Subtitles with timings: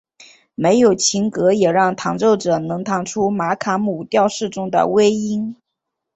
[0.55, 5.55] 没有琴格也让弹奏者能弹出玛卡姆调式中的微音。